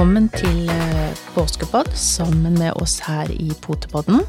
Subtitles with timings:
[0.00, 0.62] Velkommen til
[1.34, 4.22] påskepodd sammen med oss her i Potepodden.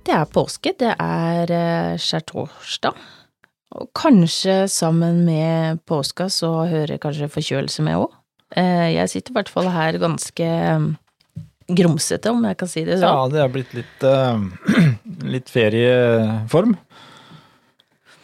[0.00, 3.02] Det er påske, det er eh, skjærtorsdag.
[3.76, 8.16] Og kanskje sammen med påska så hører kanskje forkjølelse med òg.
[8.56, 10.48] Jeg sitter i hvert fall her ganske
[11.68, 13.20] grumsete, om jeg kan si det sånn.
[13.20, 14.84] Ja, det er blitt litt, eh,
[15.36, 16.78] litt ferieform.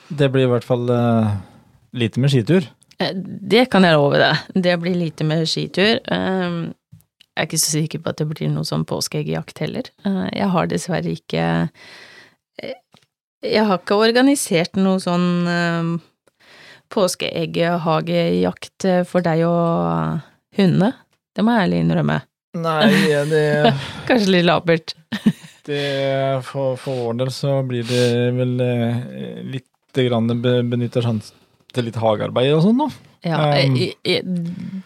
[0.09, 1.41] Det blir i hvert fall eh,
[1.93, 2.73] lite med skitur.
[3.01, 4.37] Eh, Det kan jeg love deg.
[4.55, 6.01] Det blir lite med skitur.
[6.05, 6.73] Eh,
[7.37, 9.83] Jeg er ikke så sikker på at det blir noe sånn påskeeggjakt heller.
[10.05, 11.45] Eh, Jeg har dessverre ikke
[12.63, 12.75] eh,
[13.43, 16.01] Jeg har ikke organisert noe sånn
[17.51, 20.21] påskeegghagejakt for deg og
[20.59, 20.93] hundene.
[21.35, 22.19] Det må jeg ærlig innrømme.
[22.61, 22.91] Nei,
[23.31, 23.43] det,
[24.09, 24.95] Kanskje litt labert.
[25.71, 25.83] det
[26.49, 28.57] for, for vår del så blir det vel
[29.55, 31.37] litt grann be- benytter sjansen
[31.75, 32.89] til litt hagearbeid og sånn, da.
[33.21, 33.75] Ja, Um.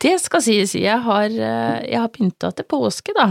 [0.02, 0.72] det skal sies.
[0.74, 3.28] Jeg har, eh, jeg har pynta til påske, da.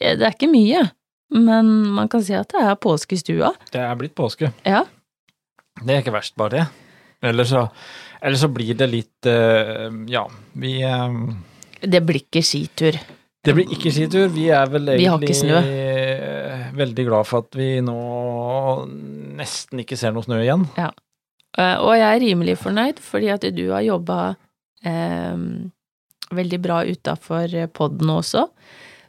[0.00, 0.90] Eh, Det er ikke mye,
[1.30, 3.52] men man kan si at det er påske i stua.
[3.70, 4.52] Det er blitt påske.
[4.66, 4.84] Ja.
[5.84, 6.66] Det er ikke verst, bare det.
[7.22, 7.68] Eller så,
[8.20, 10.26] eller så blir det litt eh, Ja,
[10.58, 11.12] vi eh,
[11.80, 12.98] Det blir ikke skitur.
[13.44, 14.28] Det blir ikke skitur.
[14.34, 17.94] Vi er vel Vi har ikke egentlig veldig glad for at vi nå
[19.38, 20.66] nesten ikke ser noe snø igjen.
[20.78, 20.90] Eh,
[21.60, 24.18] Og jeg er rimelig fornøyd, fordi at du har jobba
[24.88, 25.42] eh,
[26.32, 28.46] veldig bra utafor podden også.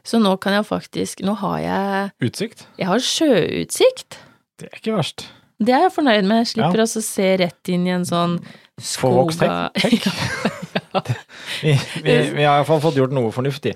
[0.04, 2.66] Så nå kan jeg faktisk Nå har jeg Utsikt.
[2.76, 4.18] Jeg har sjøutsikt.
[4.60, 5.26] Det er ikke verst.
[5.64, 6.42] Det er jeg fornøyd med.
[6.42, 6.84] Jeg slipper ja.
[6.84, 8.36] å se rett inn i en sånn
[8.82, 10.10] skoga hekk.
[11.64, 11.72] Vi,
[12.02, 13.72] vi, vi har iallfall fått gjort noe fornuftig.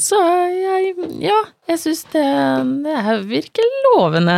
[0.00, 0.18] Så
[0.52, 0.92] jeg
[1.22, 1.38] Ja,
[1.70, 2.24] jeg syns det,
[2.84, 4.36] det virker lovende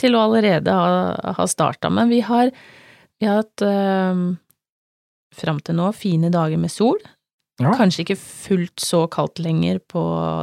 [0.00, 1.90] til å allerede ha, ha starta.
[1.92, 2.52] Men vi har,
[3.20, 4.26] vi har hatt øh,
[5.36, 7.00] fram til nå fine dager med sol.
[7.60, 7.74] Ja.
[7.76, 10.02] Kanskje ikke fullt så kaldt lenger på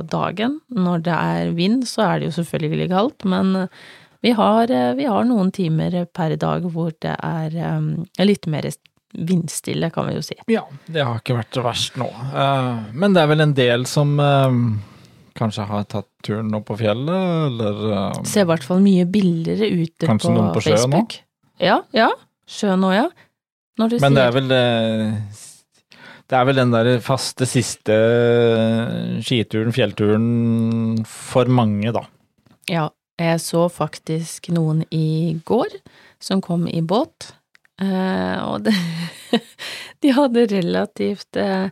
[0.09, 0.59] dagen.
[0.69, 3.79] Når det er vind, så er det jo selvfølgelig kaldt, men øh,
[4.25, 7.89] vi har, øh, vi har noen timer per dag hvor det er øh,
[8.25, 8.69] litt mer
[9.17, 10.37] vindstille, kan vi jo si.
[10.51, 12.07] Ja, det har ikke vært så verst nå.
[12.33, 14.57] Uh, men det er vel en del som eh,
[15.37, 17.81] kanskje har tatt turen opp på fjellet, eller
[18.17, 21.19] um, Ser i hvert fall mye billigere ute på, på Facebook.
[21.61, 22.11] Ja, ja.
[22.47, 23.07] Sjøen òg, ja.
[23.77, 31.47] Men det er vel Det er vel den der faste siste eh, skituren, fjellturen, for
[31.47, 32.03] mange, da.
[32.67, 35.77] Ja, jeg så faktisk noen i går
[36.19, 37.31] som kom i båt,
[37.81, 38.75] eh, og det,
[40.03, 41.69] de hadde relativt eh,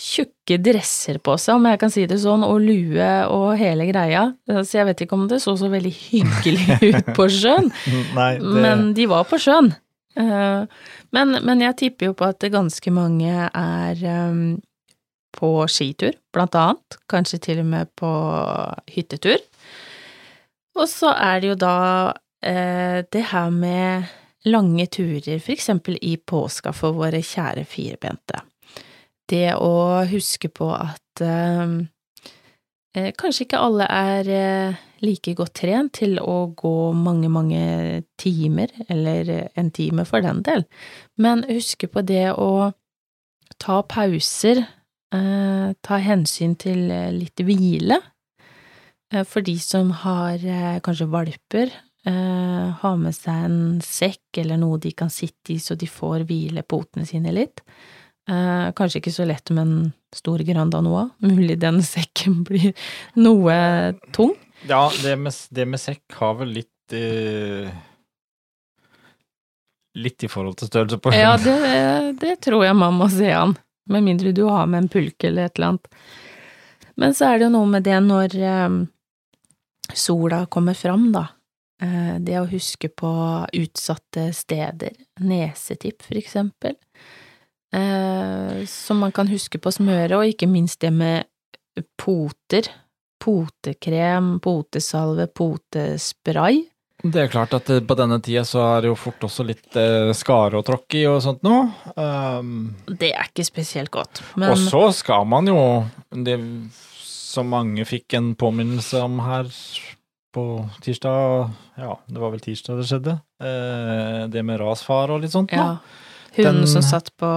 [0.00, 4.30] tjukke dresser på seg, om jeg kan si det sånn, og lue og hele greia,
[4.48, 7.70] så jeg vet ikke om det så så veldig hyggelig ut på sjøen.
[8.16, 9.72] Nei, det, Men de var på sjøen.
[10.18, 10.64] Eh,
[11.14, 14.40] men, men jeg tipper jo på at det ganske mange er eh,
[15.36, 16.98] på skitur, blant annet.
[17.10, 18.10] Kanskje til og med på
[18.94, 19.38] hyttetur.
[20.78, 21.76] Og så er det jo da
[22.46, 24.16] eh, det her med
[24.48, 28.40] lange turer, for eksempel i påska for våre kjære firbente.
[29.30, 31.74] Det å huske på at eh,
[32.96, 37.62] eh, kanskje ikke alle er eh, like godt trent til å gå mange, mange
[38.20, 40.66] timer, eller en time for den del,
[41.20, 42.72] men huske på det å
[43.60, 44.64] ta pauser,
[45.14, 48.00] eh, ta hensyn til eh, litt hvile,
[49.12, 51.72] eh, for de som har eh, kanskje valper,
[52.08, 56.26] eh, ha med seg en sekk eller noe de kan sitte i så de får
[56.28, 57.64] hvile potene sine litt.
[58.30, 62.72] Eh, kanskje ikke så lett med en stor Grandanoa, mulig den sekken blir
[63.18, 63.56] noe
[64.14, 64.36] tung.
[64.68, 67.70] ja, det med, det med sekk har vel litt eh,
[69.98, 71.54] Litt i forhold til størrelse på Ja, det,
[72.22, 73.56] det tror jeg man må se an,
[73.90, 75.88] med mindre du har med en pulk eller et eller annet.
[76.94, 78.76] Men så er det jo noe med det når eh,
[79.98, 81.24] sola kommer fram, da.
[81.82, 83.10] Eh, det å huske på
[83.56, 84.94] utsatte steder,
[85.26, 86.78] nesetipp for eksempel,
[87.72, 91.24] eh, som man kan huske på smøret, smøre, og ikke minst det med
[91.98, 92.68] poter.
[93.20, 96.62] Potekrem, potesalve, potespray.
[97.02, 99.76] Det er klart at eh, på denne tida så er det jo fort også litt
[99.76, 101.56] eh, skare å tråkke i og sånt nå.
[101.96, 105.56] Um, Det er ikke spesielt godt, men Og så skal man jo
[106.10, 106.36] Det
[107.00, 109.48] som mange fikk en påminnelse om her
[110.34, 110.44] på
[110.84, 111.50] tirsdag
[111.80, 113.16] Ja, det var vel tirsdag det skjedde.
[113.40, 115.52] Eh, det med rasfare og litt sånt.
[115.52, 115.76] ja.
[116.36, 117.28] Den- som satt på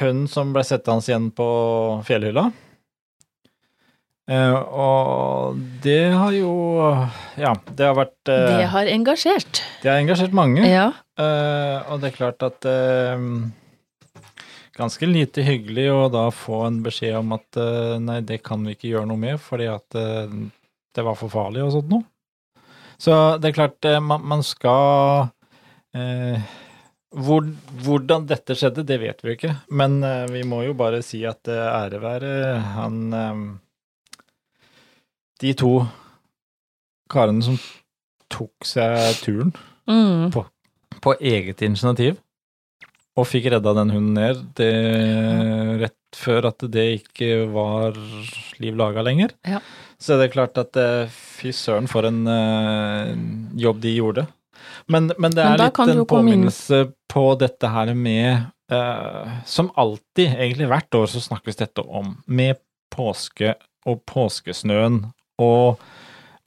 [0.00, 1.48] Hun som ble settende igjen på
[2.06, 2.50] fjellhylla.
[4.28, 6.50] Uh, og det har jo
[7.40, 9.62] Ja, det har vært uh, Det har engasjert.
[9.80, 10.66] Det har engasjert mange.
[10.68, 10.90] Ja.
[11.16, 12.68] Uh, og det er klart at
[14.78, 17.56] ganske lite hyggelig å da få en beskjed om at
[17.98, 21.72] nei, det kan vi ikke gjøre noe med fordi at det var for farlig og
[21.74, 22.06] sånt noe.
[22.94, 23.10] Så
[23.42, 25.32] det er klart, man, man skal
[27.14, 27.46] hvor,
[27.84, 31.48] Hvordan dette skjedde, det vet vi ikke, men uh, vi må jo bare si at
[31.48, 32.32] uh, ære være
[32.76, 33.40] han uh,
[35.40, 35.72] De to
[37.08, 37.56] karene som
[38.28, 39.54] tok seg turen
[39.88, 40.28] Mm.
[41.00, 42.18] på eget initiativ
[43.16, 44.66] og fikk redda den hunden ned det,
[45.80, 47.96] rett før at det ikke var
[48.60, 49.32] liv laga lenger.
[49.48, 49.62] Ja.
[49.96, 50.76] Så det er klart at
[51.08, 52.20] fy søren for en
[53.56, 54.26] jobb de gjorde.
[54.86, 59.70] Men, men det er men litt en påminnelse inn- på dette her med uh, Som
[59.80, 62.60] alltid, egentlig hvert år så snakkes dette om, med
[62.94, 63.54] påske
[63.88, 65.06] og påskesnøen
[65.38, 65.80] og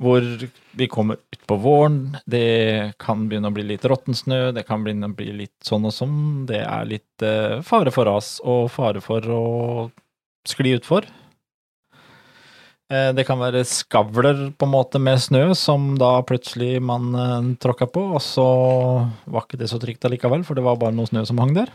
[0.01, 0.25] hvor
[0.71, 5.11] vi kommer utpå våren, det kan begynne å bli litt råtten snø, det kan begynne
[5.11, 9.03] å bli litt sånn og sånn, det er litt uh, fare for ras og fare
[9.03, 9.43] for å
[10.49, 11.05] skli utfor.
[12.91, 17.53] Eh, det kan være skavler på en måte med snø som da plutselig man eh,
[17.63, 18.47] tråkka på, og så
[19.31, 21.71] var ikke det så trygt allikevel, for det var bare noe snø som hang der.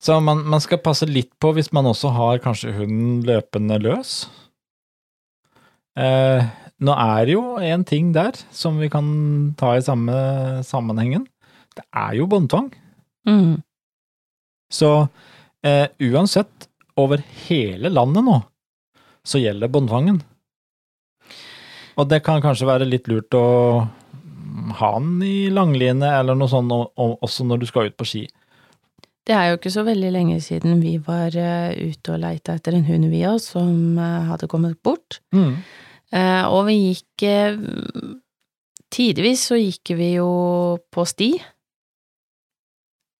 [0.00, 4.24] Så man, man skal passe litt på hvis man også har kanskje hunden løpende løs.
[6.00, 6.46] Eh,
[6.80, 9.10] nå er det jo en ting der som vi kan
[9.60, 10.14] ta i samme
[10.64, 11.28] sammenhengen.
[11.76, 12.70] Det er jo båndtvang.
[13.28, 13.60] Mm.
[14.72, 14.90] Så
[15.66, 16.66] eh, uansett,
[16.98, 18.34] over hele landet nå,
[19.30, 20.20] så gjelder båndtvangen.
[21.98, 23.46] Og det kan kanskje være litt lurt å
[24.80, 28.08] ha den i langline eller noe sånt og, og, også når du skal ut på
[28.08, 28.22] ski.
[29.26, 32.74] Det er jo ikke så veldig lenge siden vi var eh, ute og leita etter
[32.74, 35.20] en hund vi òg, som eh, hadde kommet bort.
[35.36, 35.60] Mm.
[36.50, 37.60] og vi gikk eh,
[38.90, 40.30] Tidvis så gikk vi jo
[40.90, 41.28] på sti.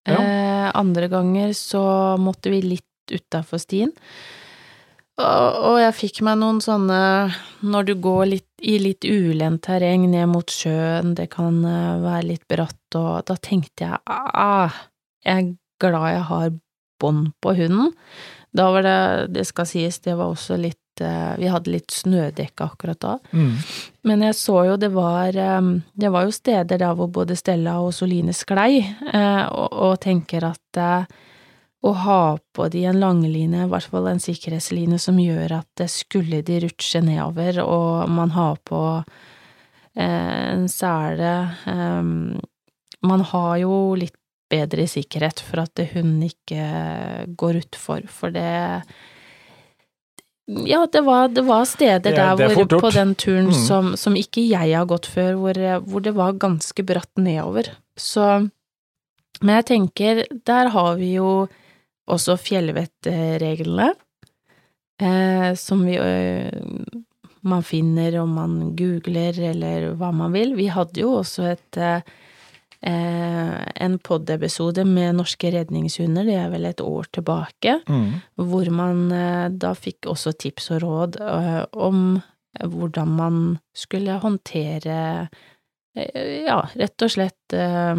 [0.09, 0.19] Ja.
[0.19, 1.83] Eh, andre ganger så
[2.19, 3.93] måtte vi litt utafor stien.
[5.20, 7.00] Og, jeg fikk meg noen sånne
[7.67, 12.26] Når du går litt, i litt ulendt terreng ned mot sjøen, det kan eh, være
[12.28, 14.75] litt bratt, og da tenkte jeg ah,
[15.25, 16.50] jeg er glad jeg har
[17.00, 17.94] bånd på hunden.
[18.52, 19.00] Da var det,
[19.32, 23.14] det skal sies, det var også litt eh, Vi hadde litt snødekke akkurat da.
[23.32, 23.56] Mm.
[24.11, 27.78] Men jeg så jo det var eh, Det var jo steder der hvor både Stella
[27.81, 30.84] og Soline sklei, og, og tenker at
[31.82, 35.87] å ha på de en langline, i hvert fall en sikkerhetsline som gjør at det
[35.91, 38.81] skulle de rutsje nedover, og man har på
[39.97, 41.31] eh, en sele
[41.67, 42.03] eh,
[43.03, 44.12] Man har jo litt
[44.50, 46.65] bedre sikkerhet for at hunden ikke
[47.38, 48.82] går utfor, for det
[50.67, 53.53] ja, det var, det var steder er- der det er hvor, på den turen Mm.
[53.55, 55.55] som, som ikke jeg har gått før, hvor,
[55.87, 57.71] hvor det var ganske bratt nedover.
[57.97, 58.50] Så
[59.43, 61.49] Men jeg tenker, der har vi jo
[62.11, 63.91] også fjellvettreglene,
[65.03, 66.51] eh, som vi eh,
[67.43, 70.53] man finner om man googler eller hva man vil.
[70.59, 72.03] Vi hadde jo også et eh,
[72.83, 78.20] en pod-episode med norske redningshunder, det er vel et år tilbake, Mm.
[78.37, 82.23] hvor man eh, da fikk også tips og råd eh, om
[82.61, 85.29] hvordan man skulle håndtere
[85.96, 87.94] eh, ja, rett og slett eh,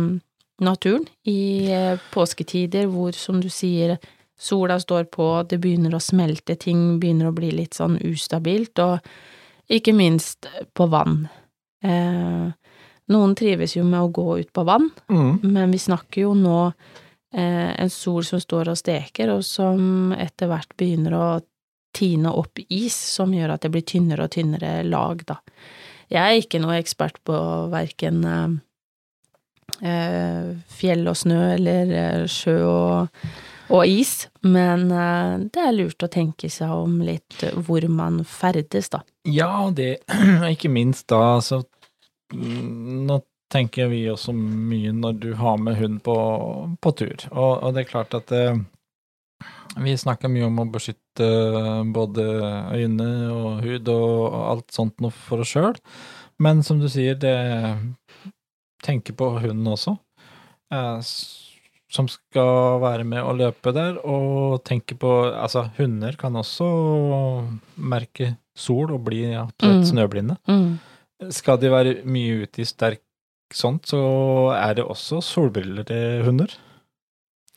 [0.61, 3.97] naturen i eh, påsketider hvor, som du sier,
[4.41, 8.99] sola står på, det begynner å smelte, ting begynner å bli litt sånn ustabilt, og
[9.71, 11.27] ikke minst på vann.
[11.83, 12.49] Eh,
[13.11, 15.39] noen trives jo med å gå ut på vann, Mm.
[15.43, 16.73] men vi snakker jo nå
[17.33, 21.41] eh, en sol som står og steker, og som etter hvert begynner å
[21.93, 25.37] tine opp is, som gjør at det blir tynnere og tynnere lag, da.
[26.11, 27.37] Jeg er ikke noe ekspert på
[27.71, 28.57] verken eh, eh,
[29.81, 33.23] fjell og snø eller eh, sjø og,
[33.71, 38.21] og is, men eh, det er lurt å tenke seg om litt eh, hvor man
[38.27, 39.01] ferdes, da.
[39.27, 40.03] Ja, det
[40.53, 41.63] ikke minst da, så
[42.33, 43.21] mm, Nå
[43.51, 46.15] tenker vi også mye når du har med hund på,
[46.79, 48.61] på tur, og, og det er klart at eh,
[49.81, 51.27] vi snakker mye om å beskytte
[51.95, 52.23] både
[52.75, 55.75] øyne og hud og alt sånt noe for oss sjøl,
[56.41, 57.35] men som du sier, det
[58.83, 59.97] tenker på hunden også,
[60.71, 61.01] eh,
[61.91, 66.67] som skal være med å løpe der, og tenke på Altså, hunder kan også
[67.77, 69.89] merke sol og bli absolutt Mm.
[69.91, 70.37] snøblinde.
[70.47, 70.79] Mm.
[71.31, 73.01] Skal de være mye ute i sterk
[73.53, 73.99] sånt, så
[74.55, 76.47] er det også solbriller til hunder.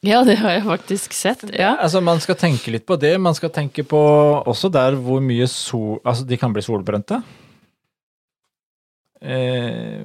[0.02, 1.76] Ja, det har jeg faktisk sett, ja.
[1.80, 3.18] Altså, man skal tenke litt på det.
[3.18, 3.96] Man skal tenke på
[4.44, 7.22] også der hvor mye sol Altså, de kan bli solbrente.
[9.22, 10.04] Eh,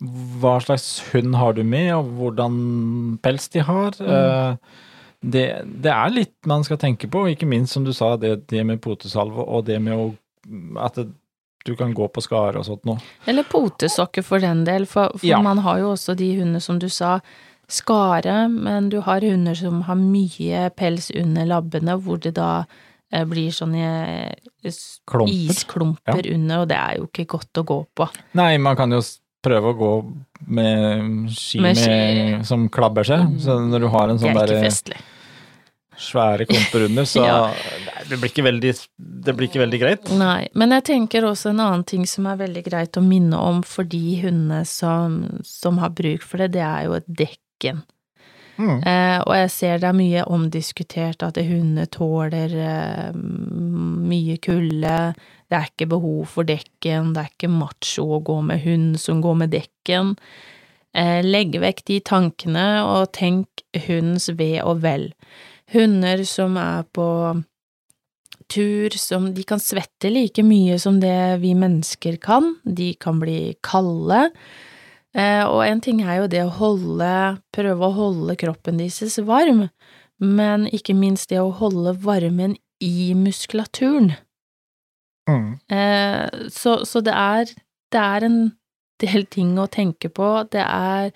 [0.00, 3.96] hva slags hund har du med, og hvordan pels de har.
[3.98, 4.58] Mm.
[5.34, 5.46] det,
[5.82, 8.80] det er litt man skal tenke på, ikke minst som du sa, det, det med
[8.84, 10.12] potesalve og det med å
[10.80, 11.08] at det,
[11.66, 13.02] du kan gå på skare og sånt noe.
[13.28, 15.42] Eller potesokker for den del, for, for Ja.
[15.44, 17.18] man har jo også de hundene som du sa,
[17.68, 22.64] skare, men du har hunder som har mye pels under labbene, hvor det da
[23.12, 24.72] eh, blir sånne eh,
[25.04, 25.28] Klumper.
[25.28, 28.08] isklumper under, og det er jo ikke godt å gå på.
[28.40, 29.02] Nei, man kan jo
[29.44, 29.92] prøve å gå
[30.48, 33.38] med ski, Med med som klabber seg.
[33.42, 35.00] Så når du har en sånn er ikke der festlig.
[35.98, 37.38] svære klumper under, så Ja.
[38.08, 40.10] det, blir veldig, det blir ikke veldig greit.
[40.18, 43.62] Nei, men jeg tenker også en annen ting som er veldig greit å minne om
[43.66, 47.82] for de hundene som, som har bruk for det, det er jo et dekken.
[48.58, 48.80] Mm.
[48.82, 54.94] Eh, og jeg ser det er mye omdiskutert at hunder tåler eh, mye kulde,
[55.48, 59.22] det er ikke behov for dekken, det er ikke macho å gå med hund som
[59.24, 60.14] går med dekken.
[60.96, 65.10] Eh, legg vekk de tankene, og tenk hundens ve og vel.
[65.72, 67.08] Hunder som er på
[68.48, 73.54] tur, som de kan svette like mye som det vi mennesker kan, de kan bli
[73.64, 74.28] kalde.
[75.16, 77.12] Eh, og en ting er jo det å holde,
[77.56, 79.68] prøve å holde kroppen deres varm,
[80.18, 84.14] men ikke minst det å holde varmen i muskulaturen.
[85.28, 85.50] Mm.
[85.68, 87.52] Eh, så, så det er,
[87.92, 88.40] det er en
[89.02, 90.30] del ting å tenke på.
[90.52, 91.12] Det er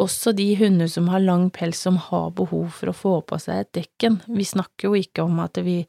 [0.00, 3.64] også de hunder som har lang pels som har behov for å få på seg
[3.64, 4.20] et dekken.
[4.30, 5.82] Vi snakker jo ikke om at vi,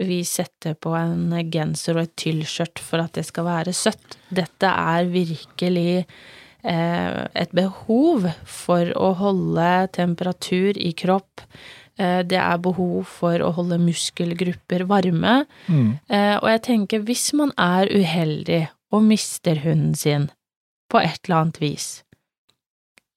[0.00, 4.18] vi setter på en genser og et tyllskjørt for at det skal være søtt.
[4.34, 11.46] Dette er virkelig eh, et behov for å holde temperatur i kropp.
[12.00, 15.42] Eh, det er behov for å holde muskelgrupper varme.
[15.68, 15.98] Mm.
[16.08, 20.30] Eh, og jeg tenker, hvis man er uheldig og mister hunden sin
[20.92, 21.90] på et eller annet vis,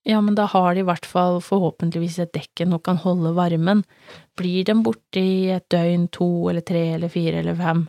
[0.05, 3.81] ja, men da har de i hvert fall forhåpentligvis et dekken og kan holde varmen.
[4.37, 7.81] Blir den borte i et døgn, to eller tre eller fire eller fem,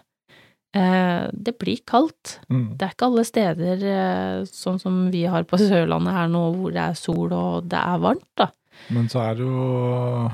[0.72, 2.38] eh, det blir kaldt.
[2.48, 2.70] Mm.
[2.78, 3.84] Det er ikke alle steder,
[4.48, 8.00] sånn som vi har på Sørlandet her nå, hvor det er sol og det er
[8.06, 8.48] varmt, da.
[8.96, 10.30] Men så er det jo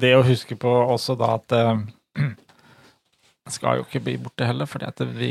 [0.00, 1.80] det å huske på også da at eh,
[3.56, 5.30] skal jo ikke bli borte heller, fordi at vi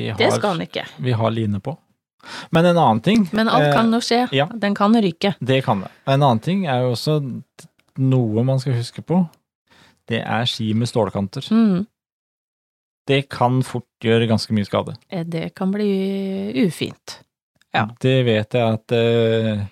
[0.97, 1.75] vi har line på.
[2.49, 4.23] Men en annen ting Men alt eh, kan jo skje.
[4.33, 4.47] ja.
[4.53, 5.35] Den kan ryke.
[5.39, 5.91] Det kan det.
[6.07, 7.19] En annen ting er jo også
[8.01, 9.19] noe man skal huske på.
[10.09, 11.45] Det er ski med stålkanter.
[11.53, 11.85] Mm.
[13.05, 14.95] Det kan fort gjøre ganske mye skade.
[15.09, 17.19] Eh, Det kan bli ufint.
[17.73, 17.85] Ja.
[18.01, 19.65] Det vet jeg at eh,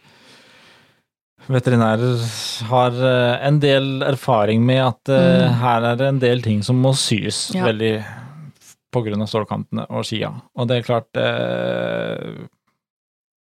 [1.51, 2.21] veterinærer
[2.69, 5.55] har eh, en del erfaring med at eh, Mm.
[5.61, 7.65] her er det en del ting som må syes Ja.
[7.65, 8.03] veldig
[8.95, 10.29] av stålkantene og skia.
[10.55, 12.45] Og det er klart eh,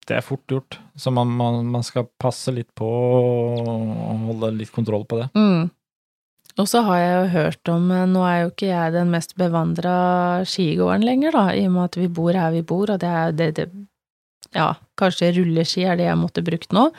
[0.08, 4.72] Det er fort gjort, så man, man, man skal passe litt på og holde litt
[4.74, 5.27] kontroll på det.
[5.38, 5.70] Mm.
[6.60, 10.41] Og så har jeg jo hørt om, nå er jo ikke jeg den mest bevandra
[10.43, 13.31] skigåeren lenger, da, i og med at vi bor her vi bor, og det er
[13.31, 13.70] det, det
[14.55, 16.89] Ja, kanskje rulleski er det jeg måtte brukt nå.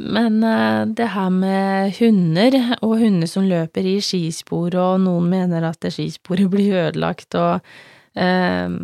[0.00, 5.66] Men eh, det her med hunder, og hunder som løper i skispor, og noen mener
[5.68, 7.60] at skisporet blir ødelagt, og
[8.16, 8.78] eh,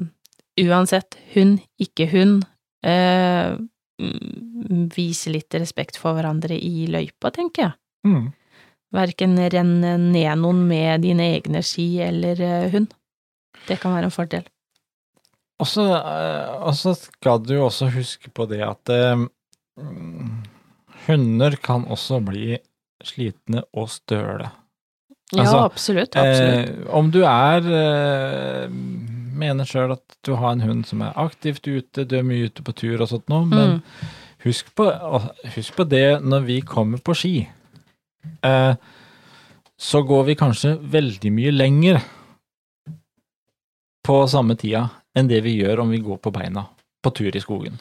[0.67, 2.43] uansett, hund, ikke hund,
[2.85, 3.57] eh,
[4.97, 7.79] vise litt respekt for hverandre i løypa, tenker jeg.
[8.07, 8.27] Mm.
[8.97, 12.93] Verken renne ned noen med dine egne ski eller eh, hund.
[13.67, 14.45] Det kan være en fordel.
[15.57, 19.17] Og så eh, skal du også huske på det at eh,
[19.81, 20.36] mm,
[21.07, 22.59] hunder kan også bli
[23.05, 24.51] slitne og støle.
[25.35, 26.15] Ja, Altså, absolutt.
[26.17, 26.69] absolutt.
[26.71, 28.69] Eh, om du er eh,
[29.37, 32.63] mener sjøl at du har en hund som er aktivt ute, du er mye ute
[32.63, 33.83] på tur og sånt noe, men Mm.
[34.47, 34.87] husk, på,
[35.57, 37.49] husk på det når vi kommer på ski.
[38.43, 38.75] Eh,
[39.79, 41.99] så går vi kanskje veldig mye lenger
[44.07, 44.87] på samme tida
[45.19, 46.67] enn det vi gjør om vi går på beina
[47.03, 47.79] på tur i skogen.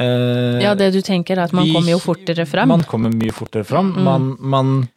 [0.00, 2.68] Eh, ja, det du tenker er at man vi- kommer jo fortere frem.
[2.68, 3.92] Man kommer mye fortere fram.
[3.92, 4.02] Mm.
[4.04, 4.88] Man, man,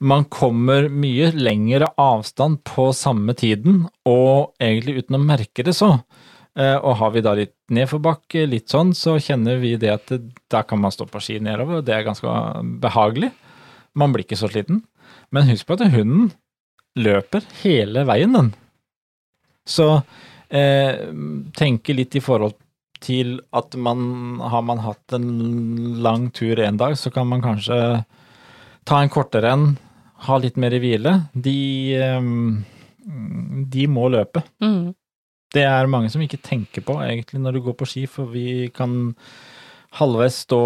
[0.00, 6.02] man kommer mye lengre avstand på samme tiden, og egentlig uten å merke det så.
[6.58, 10.10] Eh, og har vi da litt nedforbakke, litt sånn, så kjenner vi det at
[10.50, 12.26] da kan man stå på ski nedover, og det er ganske
[12.82, 13.30] behagelig.
[13.94, 14.82] Man blir ikke så sliten.
[15.30, 16.32] Men husk på at hunden
[16.98, 18.54] løper hele veien, den.
[19.68, 20.02] Så
[20.50, 20.96] eh,
[21.54, 22.56] tenke litt i forhold
[23.04, 25.28] til at man har man hatt en
[26.02, 27.78] lang tur en dag, så kan man kanskje
[28.88, 29.68] ta en kortere en,
[30.28, 31.14] ha litt mer i hvile.
[31.34, 31.58] De,
[31.98, 32.30] eh,
[33.74, 34.42] de må løpe.
[34.64, 34.96] Mm.
[35.54, 38.68] Det er mange som ikke tenker på egentlig når du går på ski, for vi
[38.74, 39.14] kan
[39.96, 40.60] halvveis stå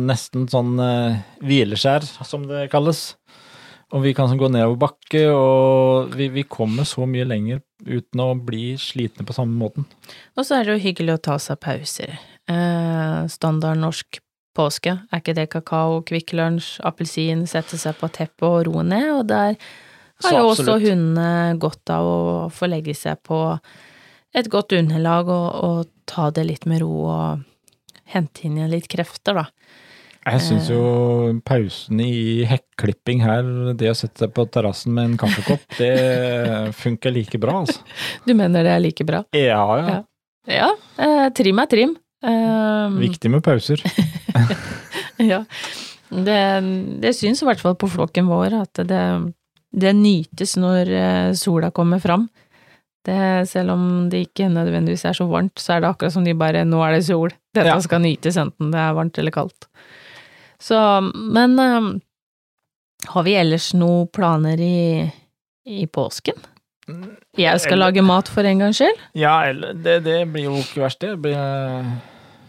[0.00, 3.14] nesten sånn eh, hvileskjær, som det kalles.
[3.90, 8.32] Og vi kan gå nedover bakke, og vi, vi kommer så mye lenger uten å
[8.38, 9.86] bli slitne på samme måten.
[10.38, 12.14] Og så er det jo hyggelig å ta seg pauser.
[12.50, 14.20] Eh, standard norsk
[14.56, 19.10] påske, er ikke det kakao, Kvikk Lunsj, appelsin, sette seg på teppet og roe ned,
[19.14, 19.58] og der
[20.24, 23.38] har jo også hundene godt av å få legge seg på
[24.36, 27.46] et godt underlag og, og ta det litt med ro og
[28.10, 29.46] hente inn igjen litt krefter, da.
[30.26, 30.80] Jeg syns jo
[31.48, 33.46] pausene i hekklipping her,
[33.78, 37.80] det å sette seg på terrassen med en kaffekopp, det funker like bra, altså.
[38.28, 39.22] Du mener det er like bra?
[39.32, 39.86] Ja, ja.
[39.88, 40.00] Ja.
[40.50, 40.68] Ja,
[41.00, 41.96] eh, trim er trim.
[42.24, 43.80] Eh, Viktig med pauser.
[45.20, 45.42] Ja.
[46.10, 46.36] Det,
[47.02, 49.00] det syns i hvert fall på flokken vår at det,
[49.76, 52.24] det nytes når eh, sola kommer fram.
[53.06, 56.32] Det, selv om det ikke nødvendigvis er så varmt, så er det akkurat som de
[56.36, 57.32] bare 'nå er det sol'.
[57.54, 57.78] Dette Ja.
[57.80, 59.68] skal nytes enten det er varmt eller kaldt.
[60.60, 60.76] Så,
[61.14, 61.90] men eh,
[63.14, 65.08] har vi ellers noen planer i,
[65.66, 66.36] i påsken?
[67.38, 69.02] Jeg skal Eller- lage mat for en gangs skyld.
[69.14, 71.14] Ja, eller det, det blir jo ikke verst, det.
[71.14, 71.92] Det blir eh,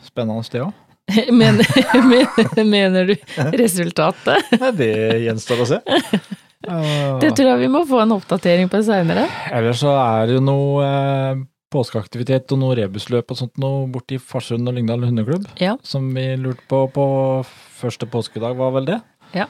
[0.08, 0.78] spennende, det òg.
[1.42, 1.58] Men,
[2.12, 3.16] men, mener du
[3.60, 4.52] resultatet?
[4.80, 4.92] Det
[5.26, 5.80] gjenstår å se.
[6.62, 9.26] Det tror jeg vi må få en oppdatering på seinere.
[9.52, 11.42] Ellers så er det jo noe eh,
[11.72, 15.48] påskeaktivitet og noe rebusløp og sånt noe borti Farsund og Lyngdal hundeklubb.
[15.62, 15.78] Ja.
[15.88, 17.06] Som vi lurte på på
[17.82, 19.00] første påskedag, var vel det?
[19.38, 19.48] Ja.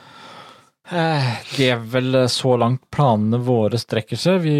[0.92, 4.42] Eh, Det er vel så langt planene våre strekker seg.
[4.44, 4.56] Vi,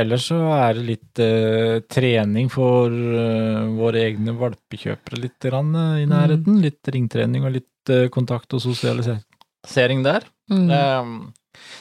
[0.00, 6.02] ellers så er det litt eh, trening for eh, våre egne valpekjøpere litt grann, eh,
[6.02, 6.60] i nærheten.
[6.64, 10.26] Litt ringtrening og litt eh, kontakt og sosialisering der.
[10.50, 10.68] Mm.
[10.70, 11.14] Eh,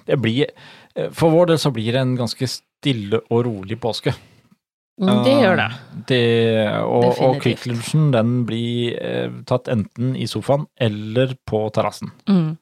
[0.08, 0.50] det blir
[1.14, 4.14] For vår del så blir det en ganske stille og rolig påske.
[4.98, 5.68] Det gjør det.
[6.10, 6.22] Det,
[6.82, 12.10] og, og Quick Lunchen den blir eh, tatt enten i sofaen eller på terrassen.
[12.26, 12.56] Mm.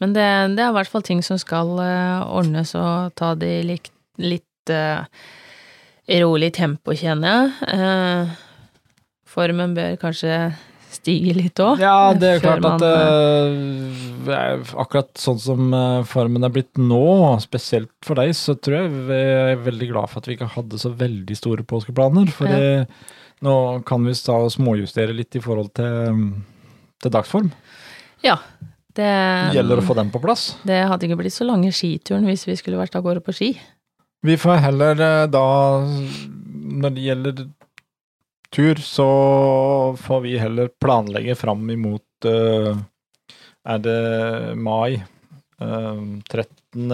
[0.00, 3.52] Men det, det er i hvert fall ting som skal eh, ordnes og ta det
[3.58, 5.04] i litt, litt eh,
[6.24, 7.76] rolig tempo, kjenner jeg.
[7.76, 8.34] Eh,
[9.36, 10.38] formen bør kanskje
[11.06, 11.78] stige litt òg.
[11.80, 12.86] Ja, det er klart at man,
[14.26, 17.00] eh, er akkurat sånn som eh, formen er blitt nå,
[17.44, 20.82] spesielt for deg, så tror jeg vi er veldig glad for at vi ikke hadde
[20.82, 22.28] så veldig store påskeplaner.
[22.34, 22.84] For Ja.
[23.46, 23.54] nå
[23.86, 26.22] kan vi ta og småjustere litt i forhold til,
[27.04, 27.50] til dagsform.
[28.24, 28.38] Ja.
[28.96, 30.54] Det, Det gjelder å få den på plass.
[30.64, 33.50] det hadde ikke blitt så lange skituren hvis vi skulle vært av gårde på ski.
[34.24, 35.42] Vi får heller eh, da,
[36.80, 37.42] når det gjelder
[38.54, 39.08] tur, så
[40.00, 42.76] får vi heller planlegge fram imot uh,
[43.66, 45.02] Er det mai?
[45.60, 46.92] Uh, 13.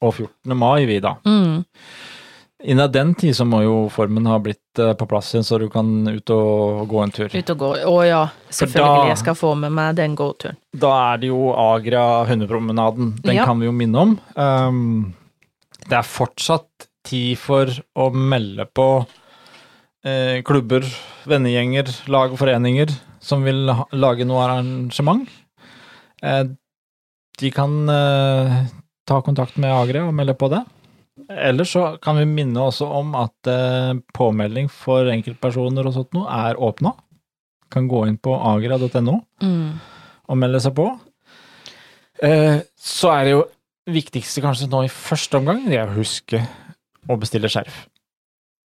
[0.00, 0.56] og 14.
[0.56, 1.16] mai, vi, da.
[1.28, 1.64] Mm.
[2.64, 5.66] Innen den tid så må jo formen ha blitt eh, på plass igjen, så du
[5.68, 7.28] kan ut og gå en tur.
[7.28, 7.68] Ut og gå.
[7.90, 9.10] Å ja, selvfølgelig.
[9.10, 10.56] Jeg skal få med meg den gåturen.
[10.72, 13.18] Da er det jo Agra hundepromenaden.
[13.20, 13.44] Den Ja.
[13.44, 14.14] kan vi jo minne om.
[14.32, 15.12] Um,
[15.84, 17.68] det er fortsatt tid for
[18.00, 18.88] å melde på
[20.04, 20.84] eh, klubber,
[21.28, 22.92] vennegjenger, lag og foreninger
[23.24, 25.28] som vil ha, lage noe arrangement.
[26.22, 26.44] Eh,
[27.40, 28.58] de kan eh,
[29.08, 30.62] ta kontakt med Agra og melde på det.
[31.30, 36.28] Ellers så kan vi minne også om at eh, påmelding for enkeltpersoner og sånt noe
[36.48, 36.92] er åpna.
[37.72, 39.74] Kan gå inn på agra.no Mm.
[40.28, 40.86] og melde seg på.
[42.22, 43.42] Eh, så er det jo
[43.94, 46.38] viktigste kanskje nå i første omgang, det er å huske
[47.10, 47.82] å bestille skjerf.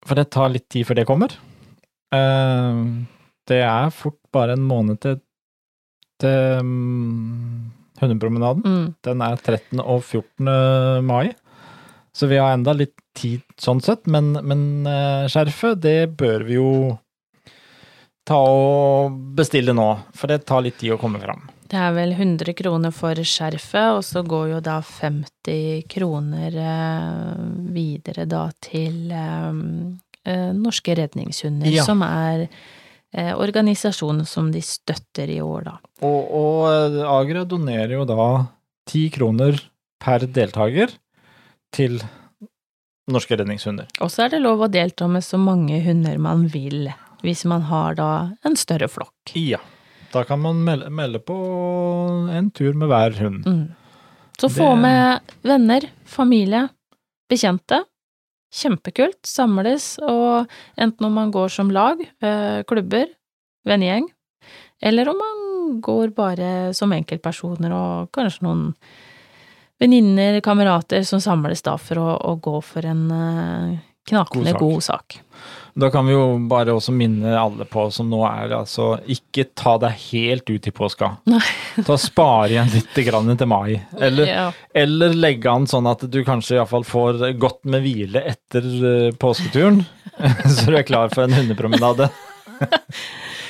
[0.07, 1.35] For det tar litt tid før det kommer.
[2.15, 2.79] Eh,
[3.49, 5.19] det er fort bare en måned til,
[6.21, 7.69] til mm,
[8.01, 8.65] hundepromenaden.
[8.65, 8.89] Mm.
[9.05, 9.81] Den er 13.
[9.83, 11.05] og 14.
[11.05, 11.31] mai,
[12.13, 16.57] så vi har enda litt tid sånn sett, men, men eh, skjerfet, det bør vi
[16.57, 16.71] jo
[18.27, 21.49] ta og bestille nå, for det tar litt tid å komme fram.
[21.71, 27.43] Det er vel 100 kroner for skjerfet, og så går jo da 50 kroner eh,
[27.71, 29.61] videre da til eh,
[30.27, 31.85] eh, Norske Redningshunder, Ja.
[31.87, 32.47] som er
[33.11, 35.73] organisasjonen som de støtter i år, da.
[36.07, 38.27] Og, og Agra donerer jo da
[38.87, 39.57] ti kroner
[39.99, 40.93] per deltaker
[41.75, 41.97] til
[43.11, 43.89] Norske Redningshunder.
[43.99, 46.87] Og så er det lov å delta med så mange hunder man vil,
[47.19, 48.07] hvis man har da
[48.47, 49.35] en større flokk.
[49.35, 49.59] Ja.
[50.11, 51.35] Da kan man melde, melde på
[52.31, 53.45] en tur med hver hund.
[53.47, 53.67] Mm.
[54.41, 56.69] Så få Det- med venner, familie,
[57.29, 57.83] bekjente.
[58.53, 59.21] Kjempekult.
[59.23, 60.47] Samles, og
[60.77, 63.05] enten om man går som lag, eh, klubber,
[63.65, 64.09] vennegjeng,
[64.81, 68.75] eller om man går bare som enkeltpersoner og kanskje noen
[69.79, 74.59] venninner, kamerater som samles da for å, å gå for en eh, knakende God sak.
[74.59, 75.19] god sak.
[75.73, 79.77] Da kan vi jo bare også minne alle på som nå er altså Ikke ta
[79.79, 81.13] deg helt ut i påska.
[81.31, 81.41] Nei.
[81.87, 83.77] Ta Spare igjen litt grann til mai.
[83.99, 84.45] Eller, Ja.
[84.75, 89.83] eller legge an sånn at du kanskje iallfall får godt med hvile etter eh, påsketuren.
[90.57, 92.09] Så du er klar for en hundepromenade.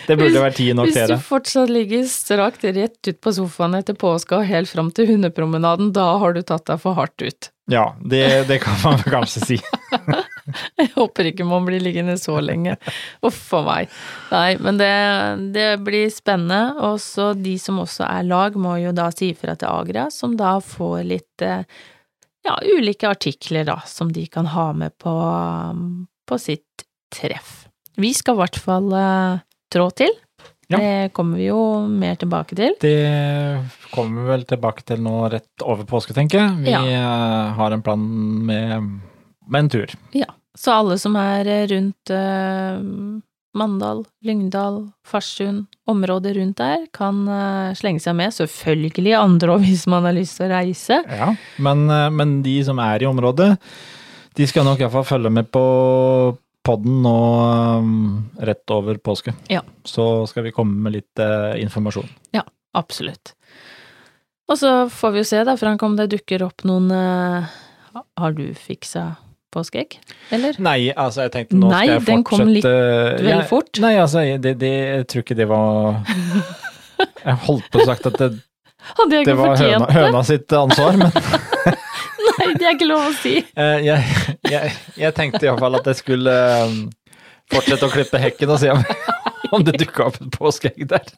[0.08, 1.04] Det burde vært tid nok til det.
[1.14, 5.08] Hvis du fortsatt ligger strakt rett ut på sofaen etter påska og helt fram til
[5.12, 7.52] hundepromenaden, da har du tatt deg for hardt ut.
[7.72, 9.60] Ja, det, det kan man kanskje si.
[10.82, 12.76] Jeg håper ikke man blir liggende så lenge.
[13.26, 13.90] Uff a meg.
[14.32, 14.92] Nei, men det,
[15.56, 16.78] det blir spennende.
[16.90, 20.36] Og så de som også er lag, må jo da si ifra til Agra, som
[20.40, 21.64] da får litt eh,
[22.48, 25.14] ja, ulike artikler da, som de kan ha med på,
[26.28, 27.66] på sitt treff.
[28.00, 29.40] Vi skal i hvert fall eh,
[29.72, 30.14] trå til.
[30.72, 30.78] Ja.
[30.80, 31.58] Det kommer vi jo
[31.92, 32.78] mer tilbake til.
[32.80, 32.94] Det
[33.92, 36.54] kommer vi vel tilbake til nå rett over påske, tenker jeg.
[36.64, 36.80] Vi Ja.
[36.88, 38.00] eh, har en plan
[38.48, 38.86] med,
[39.52, 39.92] med en tur.
[40.16, 40.30] Ja.
[40.58, 42.80] Så alle som er eh, rundt eh,
[43.54, 48.36] Mandal, Lyngdal, Farsund, området rundt der, kan eh, slenge seg med.
[48.36, 51.02] Selvfølgelig andre òg, hvis man har lyst til å reise.
[51.08, 51.34] Ja.
[51.64, 53.54] Men, eh, men de som er i området,
[54.40, 55.66] de skal nok iallfall følge med på
[56.62, 57.18] podden nå
[57.82, 57.96] um,
[58.38, 59.34] rett over påske.
[59.52, 59.64] Ja.
[59.84, 62.08] Så skal vi komme med litt eh, informasjon.
[62.78, 63.34] Absolutt.
[64.48, 68.46] Og så får vi jo se, da, Frank, om det dukker opp noen Har du
[68.56, 69.10] fiksa
[69.54, 69.98] påskeegg,
[70.36, 70.56] eller?
[70.64, 73.50] Nei, altså jeg tenkte nå Nei, skal jeg fortsette Nei, den kom litt veldig jeg-
[73.50, 73.82] fort.
[73.84, 76.00] Nei, altså det, det, jeg tror ikke det var
[77.26, 78.30] Jeg holdt på å sagt at det,
[79.26, 81.12] det var høna, høna sitt ansvar, men
[82.42, 83.36] Nei, det er ikke lov å si.
[83.62, 86.78] Eh, jeg, jeg, jeg tenkte iallfall at jeg skulle eh,
[87.52, 88.82] fortsette å klippe hekken og se om,
[89.58, 91.12] om det dukka opp et påskeegg der.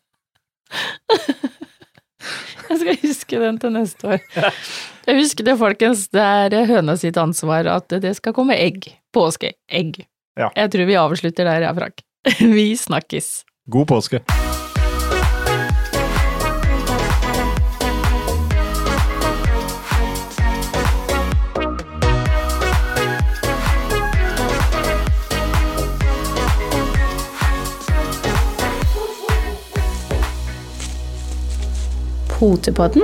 [2.70, 4.52] Jeg skal huske den til neste år.
[5.04, 6.06] Jeg husker det, folkens.
[6.16, 8.88] Det er høna sitt ansvar at det skal komme egg.
[9.14, 10.06] Påskeegg.
[10.40, 10.48] Ja.
[10.56, 12.00] Jeg tror vi avslutter der, ja, Frank.
[12.40, 13.44] Vi snakkes.
[13.68, 14.24] God påske.
[32.40, 33.04] Potepodden,